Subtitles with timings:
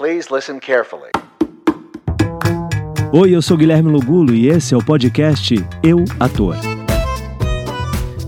[0.00, 1.10] Please listen carefully.
[3.12, 6.56] Oi, eu sou Guilherme Lugulo e esse é o podcast Eu Ator.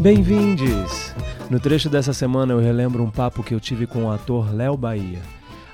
[0.00, 1.14] Bem-vindos!
[1.48, 4.76] No trecho dessa semana eu relembro um papo que eu tive com o ator Léo
[4.76, 5.20] Bahia.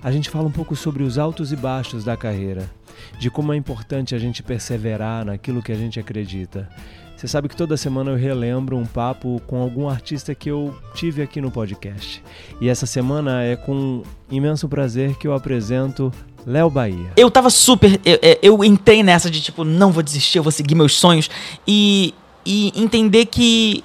[0.03, 2.71] A gente fala um pouco sobre os altos e baixos da carreira,
[3.19, 6.69] de como é importante a gente perseverar naquilo que a gente acredita.
[7.17, 11.23] Você sabe que toda semana eu relembro um papo com algum artista que eu tive
[11.23, 12.23] aqui no podcast.
[12.61, 16.13] E essa semana é com imenso prazer que eu apresento
[16.47, 17.11] Léo Bahia.
[17.17, 17.99] Eu tava super.
[18.05, 21.31] Eu, eu, entrei nessa de tipo, não vou desistir, eu vou seguir meus sonhos.
[21.67, 22.15] E,
[22.45, 23.83] e entender que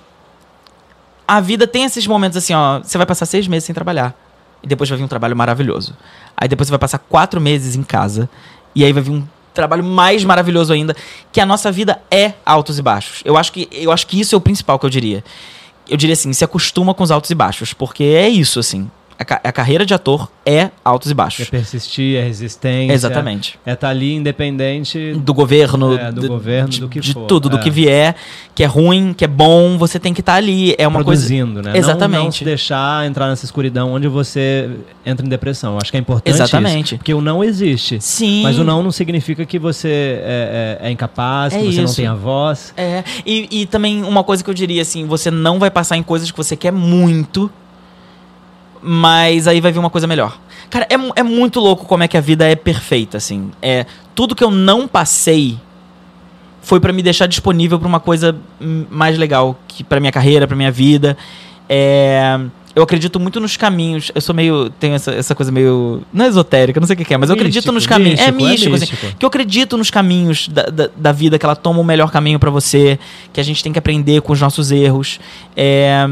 [1.25, 2.79] a vida tem esses momentos assim, ó.
[2.79, 4.13] Você vai passar seis meses sem trabalhar.
[4.61, 5.95] E depois vai vir um trabalho maravilhoso.
[6.35, 8.29] Aí depois você vai passar quatro meses em casa.
[8.75, 10.95] E aí vai vir um trabalho mais maravilhoso ainda,
[11.31, 13.21] que a nossa vida é altos e baixos.
[13.25, 15.23] Eu acho que, eu acho que isso é o principal que eu diria.
[15.89, 18.89] Eu diria assim, se acostuma com os altos e baixos, porque é isso, assim
[19.21, 21.47] a, a, carreira de ator é altos e baixos.
[21.47, 22.93] É persistir, é resistência.
[22.93, 23.59] Exatamente.
[23.65, 27.13] É estar tá ali independente do governo, é, do, do, governo, de, do que de
[27.13, 27.27] for.
[27.27, 27.51] tudo, é.
[27.51, 28.15] do que vier,
[28.55, 30.73] que é ruim, que é bom, você tem que estar tá ali.
[30.77, 31.71] É uma Produzindo, coisa.
[31.71, 31.77] né?
[31.77, 32.17] Exatamente.
[32.17, 34.69] Não, não se deixar entrar nessa escuridão onde você
[35.05, 35.77] entra em depressão.
[35.79, 36.85] Acho que é importante Exatamente.
[36.85, 38.01] Isso, porque o não existe.
[38.01, 38.41] Sim.
[38.43, 41.81] Mas o não não significa que você é, é, é incapaz, é que você isso.
[41.81, 42.73] não tem a voz.
[42.75, 43.03] É.
[43.25, 46.31] E, e também uma coisa que eu diria assim, você não vai passar em coisas
[46.31, 47.51] que você quer muito
[48.81, 50.37] mas aí vai vir uma coisa melhor.
[50.69, 53.51] Cara, é, é muito louco como é que a vida é perfeita, assim.
[53.61, 55.57] É, tudo que eu não passei
[56.61, 58.35] foi para me deixar disponível para uma coisa
[58.89, 61.17] mais legal que para minha carreira, para minha vida.
[61.67, 62.39] É,
[62.75, 64.11] eu acredito muito nos caminhos.
[64.13, 64.69] Eu sou meio.
[64.69, 66.03] Tenho essa, essa coisa meio.
[66.13, 68.19] Não é esotérica, não sei o que é, mas eu acredito nos caminhos.
[68.19, 69.17] Místico, é místico, é assim, místico.
[69.17, 72.39] que eu acredito nos caminhos da, da, da, vida, que ela toma o melhor caminho
[72.39, 72.97] para você,
[73.33, 75.19] que a gente tem que aprender com os nossos erros.
[75.55, 76.07] É,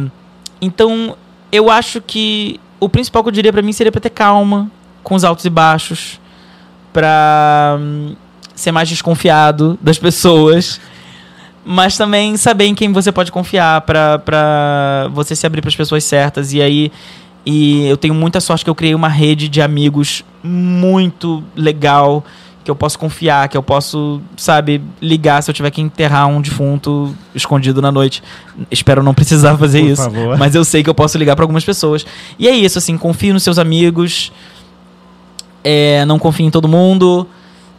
[0.61, 1.16] então,
[1.52, 4.72] eu acho que o principal que eu diria para mim seria para ter calma
[5.03, 6.19] com os altos e baixos,
[6.94, 8.16] para hum,
[8.55, 10.80] ser mais desconfiado das pessoas,
[11.66, 16.04] mas também saber em quem você pode confiar para você se abrir para as pessoas
[16.04, 16.54] certas.
[16.54, 16.92] E aí
[17.45, 22.23] e eu tenho muita sorte que eu criei uma rede de amigos muito legal
[22.70, 26.40] que eu posso confiar, que eu posso, sabe, ligar se eu tiver que enterrar um
[26.40, 28.22] defunto escondido na noite.
[28.70, 30.04] Espero não precisar fazer Por isso.
[30.04, 30.38] Favor.
[30.38, 32.06] Mas eu sei que eu posso ligar para algumas pessoas.
[32.38, 34.32] E é isso, assim, confie nos seus amigos.
[35.64, 37.28] É, não confie em todo mundo.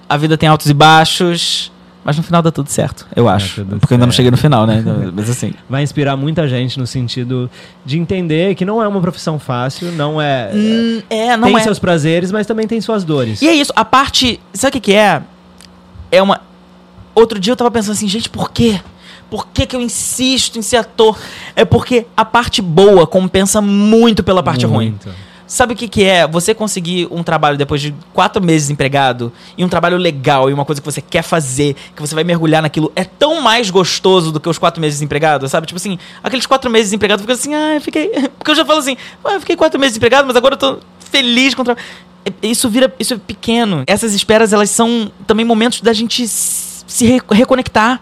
[0.08, 1.70] A vida tem altos e baixos.
[2.10, 3.64] Mas no final dá tudo certo, eu acho.
[3.64, 4.82] Porque eu ainda não cheguei no final, né?
[5.14, 5.54] Mas assim.
[5.70, 7.48] Vai inspirar muita gente no sentido
[7.86, 10.50] de entender que não é uma profissão fácil, não é.
[10.52, 11.60] Hum, é, não tem é.
[11.60, 13.40] seus prazeres, mas também tem suas dores.
[13.40, 14.40] E é isso, a parte.
[14.52, 15.22] Sabe o que, que é?
[16.10, 16.40] É uma.
[17.14, 18.80] Outro dia eu tava pensando assim, gente, por quê?
[19.30, 21.16] Por que, que eu insisto em ser ator?
[21.54, 25.04] É porque a parte boa compensa muito pela parte muito.
[25.04, 25.14] ruim.
[25.50, 29.64] Sabe o que, que é você conseguir um trabalho depois de quatro meses empregado e
[29.64, 32.92] um trabalho legal e uma coisa que você quer fazer, que você vai mergulhar naquilo,
[32.94, 35.66] é tão mais gostoso do que os quatro meses empregado, sabe?
[35.66, 38.10] Tipo assim, aqueles quatro meses empregado fica assim, ah, eu fiquei.
[38.38, 40.78] Porque eu já falo assim, ah, eu fiquei quatro meses empregado, mas agora eu tô
[41.00, 41.84] feliz com o trabalho.
[42.40, 42.94] Isso vira.
[43.00, 43.82] Isso é pequeno.
[43.88, 48.00] Essas esperas, elas são também momentos da gente se re reconectar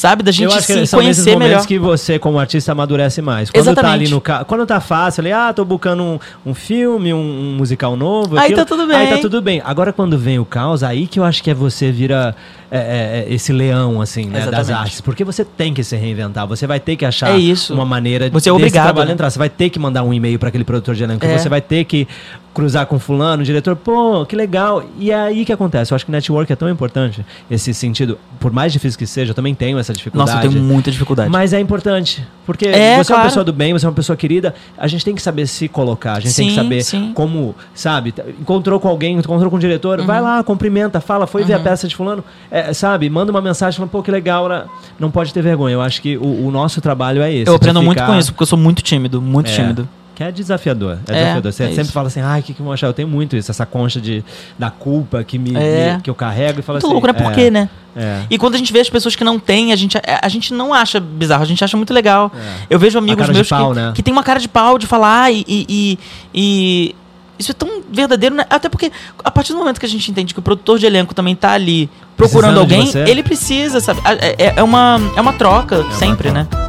[0.00, 0.22] sabe?
[0.22, 1.66] Da gente eu acho se são conhecer nesses momentos melhor.
[1.66, 3.50] que você, como artista, amadurece mais.
[3.50, 3.90] Quando Exatamente.
[3.90, 4.44] tá ali no.
[4.46, 8.36] Quando tá fácil, ali, ah, tô buscando um, um filme, um, um, musical novo.
[8.36, 8.96] Aí aquilo, tá tudo bem.
[8.96, 9.60] Aí tá tudo bem.
[9.64, 12.34] Agora, quando vem o caos, aí que eu acho que é você vira
[12.70, 15.00] é, é, esse leão, assim, né, das artes.
[15.00, 18.48] Porque você tem que se reinventar, você vai ter que achar É uma maneira Você
[18.48, 19.14] é obrigado, trabalho né?
[19.14, 19.28] entrar.
[19.28, 21.36] Você vai ter que mandar um e-mail para aquele produtor de elenco, É.
[21.36, 22.06] você vai ter que
[22.52, 24.82] cruzar com fulano, o diretor, pô, que legal.
[24.98, 25.92] E é aí que acontece.
[25.92, 28.18] Eu acho que network é tão importante, esse sentido.
[28.40, 30.30] Por mais difícil que seja, eu também tenho essa dificuldade.
[30.32, 31.30] Nossa, eu tenho muita dificuldade.
[31.30, 32.26] Mas é importante.
[32.44, 33.22] Porque É, você é uma claro.
[33.24, 34.54] pessoa do bem, você é uma pessoa querida.
[34.76, 36.14] A gente tem que saber se colocar.
[36.14, 37.12] A gente tem que Sim, saber sim.
[37.14, 38.12] como, sabe?
[38.40, 40.06] Encontrou com alguém, encontrou com o diretor, Uhum.
[40.06, 42.24] vai lá, cumprimenta, fala, foi ver a peça de fulano.
[42.50, 43.08] É, sabe?
[43.08, 44.48] Manda uma mensagem, fala, pô, que legal.
[44.48, 44.64] né?
[44.98, 45.74] Não pode ter vergonha.
[45.74, 47.48] Eu acho que o, o nosso trabalho é esse.
[47.48, 49.54] eu aprendo muito ficar- com isso, porque eu sou muito tímido, muito É.
[49.54, 49.88] tímido.
[50.20, 50.98] Que é desafiador.
[51.08, 51.52] É, É, desafiador.
[51.54, 51.92] Você é sempre isso.
[51.92, 52.86] fala assim, ai, o que, que vão achar?
[52.88, 54.22] Eu tenho muito isso, essa concha de,
[54.58, 55.94] da culpa que, me, É.
[55.96, 56.92] me- que eu carrego e falo Muito assim.
[56.92, 57.12] louco, né?
[57.14, 57.70] Por é, quê, né?
[57.96, 58.20] É.
[58.28, 60.52] E quando a gente vê as pessoas que não têm, a gente, a, a gente
[60.52, 62.30] não acha bizarro, a gente acha muito legal.
[62.68, 63.92] Eu vejo amigos meus pau, que, né?
[63.94, 65.98] que tem uma cara de pau de falar e, e,
[66.34, 66.94] e-
[67.38, 68.44] isso é tão verdadeiro, né?
[68.50, 68.92] Até porque
[69.24, 71.52] a partir do momento que a gente entende que o produtor de elenco também tá
[71.52, 74.02] ali procurando Precisando alguém, ele precisa, sabe?
[74.04, 76.46] É, é- uma, é uma troca, É uma sempre, troca.
[76.52, 76.59] né?